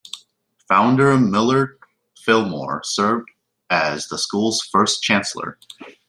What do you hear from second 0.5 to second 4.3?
Founder Millard Fillmore served as the